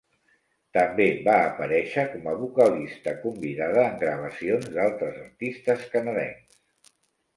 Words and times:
També 0.77 1.05
va 1.27 1.35
aparèixer 1.49 2.05
com 2.15 2.25
a 2.31 2.33
vocalista 2.41 3.13
convidada 3.27 3.85
en 3.91 4.01
gravacions 4.07 4.73
d'altres 4.79 5.23
artistes 5.27 5.89
canadencs. 5.97 6.65